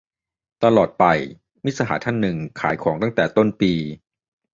[0.63, 1.05] ตลอดไป-
[1.63, 3.73] มิตรสหายท่านหนึ่ง ขายของตั้งแต่ต้นปี